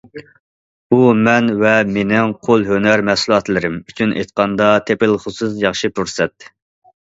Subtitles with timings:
[0.93, 6.53] بۇ مەن ۋە مېنىڭ قول ھۈنەر مەھسۇلاتلىرىم ئۈچۈن ئېيتقاندا تېپىلغۇسىز ياخشى پۇرسەت.